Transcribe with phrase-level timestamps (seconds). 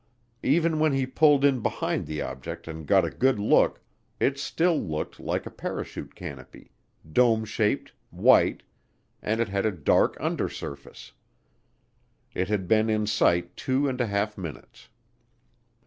[0.41, 3.81] Even when he pulled in behind the object and got a good look,
[4.19, 6.71] it still looked like a parachute canopy
[7.13, 8.63] dome shaped white
[9.21, 11.11] and it had a dark undersurface.
[12.33, 14.89] It had been in sight two and a half minutes.